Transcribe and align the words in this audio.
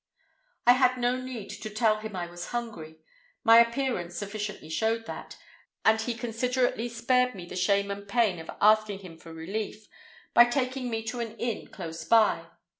"I 0.65 0.71
had 0.73 0.97
no 0.97 1.15
need 1.21 1.49
to 1.51 1.69
tell 1.69 1.97
him 1.99 2.15
I 2.15 2.25
was 2.25 2.47
hungry; 2.47 2.95
my 3.43 3.59
appearance 3.59 4.15
sufficiently 4.17 4.67
showed 4.67 5.05
that, 5.05 5.37
and 5.85 6.01
he 6.01 6.15
considerately 6.15 6.89
spared 6.89 7.35
me 7.35 7.45
the 7.45 7.55
shame 7.55 7.91
and 7.91 8.07
pain 8.07 8.39
of 8.39 8.49
asking 8.59 9.01
him 9.05 9.19
for 9.19 9.31
relief, 9.31 9.87
by 10.33 10.45
taking 10.45 10.89
me 10.89 11.03
to 11.03 11.19
an 11.19 11.37
inn 11.37 11.67
close 11.67 12.03
by. 12.03 12.47